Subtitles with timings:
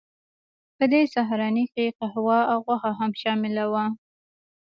[0.77, 3.85] په دې سهارنۍ کې قهوه او غوښه هم شامله وه